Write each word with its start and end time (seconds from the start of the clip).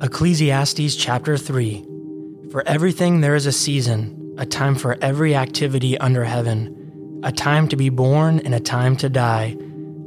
Ecclesiastes 0.00 0.94
chapter 0.94 1.36
3 1.36 1.84
For 2.52 2.62
everything 2.68 3.20
there 3.20 3.34
is 3.34 3.46
a 3.46 3.52
season, 3.52 4.36
a 4.38 4.46
time 4.46 4.76
for 4.76 4.96
every 5.02 5.34
activity 5.34 5.98
under 5.98 6.22
heaven, 6.22 7.20
a 7.24 7.32
time 7.32 7.66
to 7.66 7.74
be 7.74 7.88
born 7.88 8.38
and 8.38 8.54
a 8.54 8.60
time 8.60 8.96
to 8.98 9.08
die, 9.08 9.56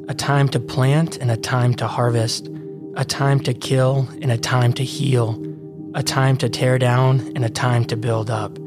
a 0.08 0.14
time 0.14 0.48
to 0.48 0.62
plant 0.62 1.18
and 1.18 1.30
a 1.30 1.36
time 1.36 1.74
to 1.74 1.88
harvest, 1.88 2.48
a 2.96 3.04
time 3.04 3.42
to 3.42 3.54
kill 3.54 4.08
and 4.22 4.32
a 4.32 4.38
time 4.38 4.72
to 4.72 4.86
heal, 4.86 5.38
a 5.94 6.02
time 6.02 6.38
to 6.38 6.48
tear 6.48 6.80
down 6.80 7.20
and 7.36 7.44
a 7.44 7.50
time 7.50 7.84
to 7.84 7.98
build 7.98 8.32
up, 8.32 8.58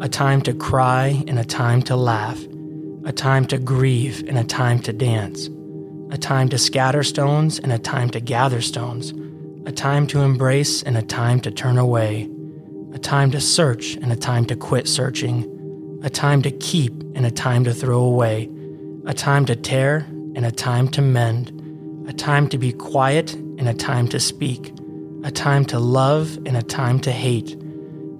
a 0.00 0.08
time 0.08 0.40
to 0.40 0.54
cry 0.54 1.22
and 1.28 1.38
a 1.38 1.44
time 1.44 1.82
to 1.82 1.96
laugh, 1.96 2.42
a 3.04 3.12
time 3.12 3.44
to 3.44 3.58
grieve 3.58 4.26
and 4.26 4.38
a 4.38 4.44
time 4.44 4.78
to 4.78 4.94
dance, 4.94 5.50
a 6.10 6.16
time 6.16 6.48
to 6.48 6.56
scatter 6.56 7.02
stones 7.02 7.58
and 7.58 7.74
a 7.74 7.78
time 7.78 8.08
to 8.08 8.20
gather 8.20 8.62
stones 8.62 9.12
a 9.64 9.72
time 9.72 10.06
to 10.08 10.20
embrace 10.20 10.82
and 10.82 10.96
a 10.96 11.02
time 11.02 11.40
to 11.40 11.50
turn 11.50 11.78
away, 11.78 12.28
a 12.92 12.98
time 12.98 13.30
to 13.30 13.40
search 13.40 13.94
and 13.94 14.12
a 14.12 14.16
time 14.16 14.44
to 14.46 14.56
quit 14.56 14.88
searching, 14.88 16.00
a 16.02 16.10
time 16.10 16.42
to 16.42 16.50
keep 16.50 16.92
and 17.14 17.24
a 17.24 17.30
time 17.30 17.62
to 17.64 17.72
throw 17.72 18.00
away, 18.00 18.50
a 19.06 19.14
time 19.14 19.46
to 19.46 19.54
tear 19.54 20.06
and 20.34 20.44
a 20.44 20.50
time 20.50 20.88
to 20.88 21.00
mend, 21.00 22.08
a 22.08 22.12
time 22.12 22.48
to 22.48 22.58
be 22.58 22.72
quiet 22.72 23.34
and 23.34 23.68
a 23.68 23.74
time 23.74 24.08
to 24.08 24.18
speak, 24.18 24.72
a 25.22 25.30
time 25.30 25.64
to 25.64 25.78
love 25.78 26.36
and 26.44 26.56
a 26.56 26.62
time 26.62 26.98
to 26.98 27.12
hate, 27.12 27.56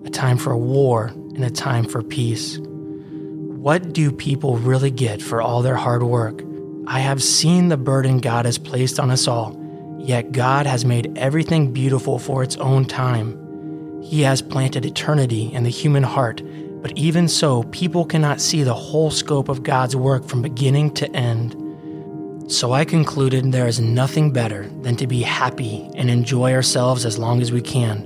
a 0.05 0.11
time 0.11 0.38
for 0.38 0.56
war 0.56 1.06
and 1.06 1.45
a 1.45 1.50
time 1.50 1.84
for 1.84 2.02
peace. 2.02 2.59
What 2.59 3.92
do 3.92 4.12
people 4.12 4.59
really 4.59 4.92
get 4.92 5.20
for 5.20 5.42
all 5.42 5.62
their 5.62 5.77
hard 5.77 6.05
work? 6.05 6.42
I 6.86 7.00
have 7.00 7.22
seen 7.22 7.69
the 7.69 7.77
burden 7.77 8.19
God 8.19 8.45
has 8.45 8.59
placed 8.59 9.00
on 9.00 9.11
us 9.11 9.27
all 9.27 9.61
Yet 10.02 10.33
God 10.33 10.66
has 10.66 10.84
made 10.84 11.17
everything 11.17 11.72
beautiful 11.72 12.19
for 12.19 12.42
its 12.42 12.56
own 12.56 12.86
time. 12.86 14.03
He 14.03 14.22
has 14.22 14.42
planted 14.42 14.84
eternity 14.84 15.53
in 15.53 15.62
the 15.62 15.70
human 15.70 16.03
heart, 16.03 16.42
but 16.83 16.98
even 16.98 17.28
so, 17.28 17.62
people 17.70 18.05
cannot 18.05 18.41
see 18.41 18.64
the 18.64 18.75
whole 18.75 19.12
scope 19.12 19.48
of 19.48 19.62
God's 19.62 19.94
work 19.94 20.27
from 20.27 20.42
beginning 20.42 20.92
to 20.94 21.09
end. 21.14 21.55
So 22.50 22.72
I 22.72 22.84
concluded 22.84 23.53
there 23.53 23.69
is 23.69 23.78
nothing 23.78 24.33
better 24.33 24.69
than 24.81 24.97
to 24.97 25.06
be 25.06 25.22
happy 25.22 25.89
and 25.94 26.11
enjoy 26.11 26.53
ourselves 26.53 27.06
as 27.06 27.16
long 27.16 27.41
as 27.41 27.53
we 27.53 27.62
can. 27.62 28.00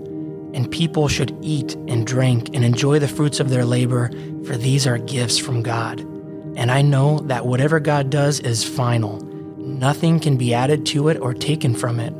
And 0.53 0.71
people 0.71 1.09
should 1.09 1.35
eat 1.41 1.77
and 1.89 2.07
drink 2.07 2.51
and 2.53 2.63
enjoy 2.63 2.99
the 2.99 3.09
fruits 3.09 3.41
of 3.41 3.49
their 3.49 3.65
labor, 3.65 4.11
for 4.45 4.59
these 4.59 4.87
are 4.87 4.99
gifts 4.99 5.39
from 5.39 5.63
God. 5.63 6.01
And 6.57 6.71
I 6.71 6.83
know 6.83 7.21
that 7.21 7.47
whatever 7.47 7.81
God 7.81 8.11
does 8.11 8.41
is 8.41 8.63
final 8.63 9.36
Nothing 9.67 10.21
can 10.21 10.37
be 10.37 10.55
added 10.55 10.87
to 10.87 11.09
it 11.09 11.19
or 11.19 11.35
taken 11.35 11.75
from 11.75 11.99
it. 11.99 12.15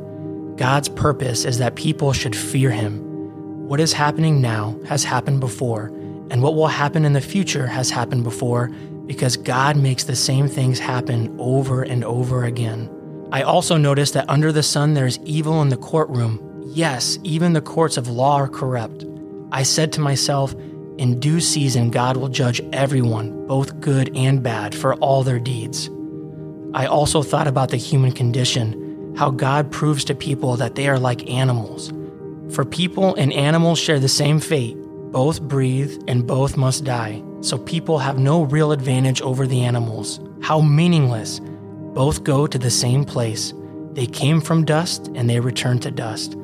God's 0.57 0.89
purpose 0.89 1.45
is 1.45 1.59
that 1.59 1.75
people 1.75 2.11
should 2.11 2.35
fear 2.35 2.69
Him. 2.69 2.99
What 3.69 3.79
is 3.79 3.93
happening 3.93 4.41
now 4.41 4.77
has 4.85 5.05
happened 5.05 5.39
before, 5.39 5.85
and 6.29 6.43
what 6.43 6.55
will 6.55 6.67
happen 6.67 7.05
in 7.05 7.13
the 7.13 7.21
future 7.21 7.65
has 7.65 7.89
happened 7.89 8.25
before 8.25 8.67
because 9.05 9.37
God 9.37 9.77
makes 9.77 10.03
the 10.03 10.15
same 10.15 10.49
things 10.49 10.77
happen 10.77 11.33
over 11.39 11.83
and 11.83 12.03
over 12.03 12.43
again. 12.43 12.89
I 13.31 13.43
also 13.43 13.77
noticed 13.77 14.13
that 14.15 14.29
under 14.29 14.51
the 14.51 14.61
sun 14.61 14.93
there 14.93 15.07
is 15.07 15.19
evil 15.23 15.61
in 15.61 15.69
the 15.69 15.77
courtroom. 15.77 16.63
Yes, 16.65 17.17
even 17.23 17.53
the 17.53 17.61
courts 17.61 17.95
of 17.95 18.09
law 18.09 18.35
are 18.35 18.49
corrupt. 18.49 19.05
I 19.53 19.63
said 19.63 19.93
to 19.93 20.01
myself, 20.01 20.53
in 20.97 21.21
due 21.21 21.39
season, 21.39 21.91
God 21.91 22.17
will 22.17 22.27
judge 22.27 22.59
everyone, 22.73 23.47
both 23.47 23.79
good 23.79 24.13
and 24.17 24.43
bad, 24.43 24.75
for 24.75 24.95
all 24.95 25.23
their 25.23 25.39
deeds. 25.39 25.89
I 26.73 26.85
also 26.85 27.23
thought 27.23 27.47
about 27.47 27.69
the 27.69 27.77
human 27.77 28.11
condition, 28.11 29.15
how 29.15 29.31
God 29.31 29.71
proves 29.71 30.03
to 30.05 30.15
people 30.15 30.57
that 30.57 30.75
they 30.75 30.87
are 30.87 30.99
like 30.99 31.29
animals. 31.29 31.91
For 32.53 32.65
people 32.65 33.15
and 33.15 33.33
animals 33.33 33.79
share 33.79 33.99
the 33.99 34.07
same 34.07 34.39
fate, 34.39 34.77
both 35.11 35.41
breathe 35.41 36.03
and 36.07 36.27
both 36.27 36.57
must 36.57 36.83
die, 36.83 37.23
so 37.41 37.57
people 37.57 37.99
have 37.99 38.19
no 38.19 38.43
real 38.43 38.71
advantage 38.71 39.21
over 39.21 39.47
the 39.47 39.63
animals. 39.63 40.19
How 40.41 40.61
meaningless! 40.61 41.39
Both 41.93 42.23
go 42.23 42.45
to 42.45 42.57
the 42.57 42.69
same 42.69 43.05
place. 43.05 43.53
They 43.93 44.05
came 44.05 44.41
from 44.41 44.65
dust 44.65 45.09
and 45.15 45.29
they 45.29 45.39
return 45.39 45.79
to 45.79 45.91
dust. 45.91 46.37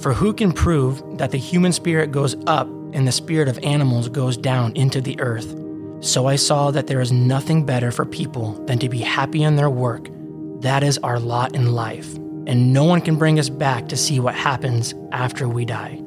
For 0.00 0.12
who 0.12 0.32
can 0.32 0.52
prove 0.52 1.18
that 1.18 1.30
the 1.30 1.38
human 1.38 1.72
spirit 1.72 2.10
goes 2.10 2.34
up 2.46 2.66
and 2.92 3.06
the 3.06 3.12
spirit 3.12 3.48
of 3.48 3.58
animals 3.62 4.08
goes 4.08 4.36
down 4.36 4.72
into 4.74 5.00
the 5.00 5.20
earth? 5.20 5.54
So 6.02 6.26
I 6.26 6.34
saw 6.34 6.72
that 6.72 6.88
there 6.88 7.00
is 7.00 7.12
nothing 7.12 7.64
better 7.64 7.92
for 7.92 8.04
people 8.04 8.54
than 8.66 8.80
to 8.80 8.88
be 8.88 8.98
happy 8.98 9.44
in 9.44 9.54
their 9.54 9.70
work. 9.70 10.08
That 10.60 10.82
is 10.82 10.98
our 10.98 11.20
lot 11.20 11.54
in 11.54 11.74
life, 11.74 12.16
and 12.16 12.72
no 12.72 12.82
one 12.82 13.00
can 13.00 13.16
bring 13.16 13.38
us 13.38 13.48
back 13.48 13.88
to 13.88 13.96
see 13.96 14.18
what 14.18 14.34
happens 14.34 14.94
after 15.12 15.48
we 15.48 15.64
die. 15.64 16.01